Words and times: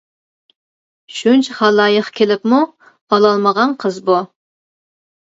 شۇنچە 1.17 1.59
خالايىق 1.59 2.11
كېلىپمۇ، 2.21 2.65
ئالالمىغان 3.13 3.81
قىز 3.87 4.05
بۇ. 4.13 4.21